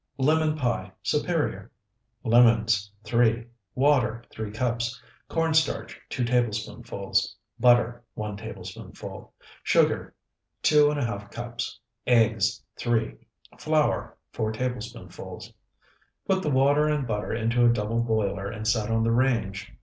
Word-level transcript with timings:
LEMON 0.17 0.57
PIE 0.57 0.91
(SUPERIOR) 1.03 1.69
Lemons, 2.23 2.91
3. 3.03 3.45
Water, 3.75 4.23
3 4.31 4.49
cups. 4.51 4.99
Corn 5.29 5.53
starch, 5.53 6.01
2 6.09 6.23
tablespoonfuls. 6.25 7.35
Butter, 7.59 8.03
1 8.15 8.35
tablespoonful. 8.35 9.31
Sugar, 9.61 10.15
2½ 10.63 11.29
cups. 11.29 11.79
Eggs, 12.07 12.63
3. 12.77 13.13
Flour, 13.59 14.17
4 14.33 14.51
tablespoonfuls. 14.53 15.53
Put 16.27 16.41
the 16.41 16.49
water 16.49 16.87
and 16.87 17.05
butter 17.05 17.31
into 17.31 17.63
a 17.63 17.69
double 17.71 17.99
boiler 17.99 18.47
and 18.49 18.67
set 18.67 18.89
on 18.89 19.03
the 19.03 19.11
range. 19.11 19.71